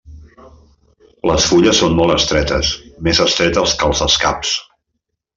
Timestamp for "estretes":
2.15-2.71, 3.27-3.75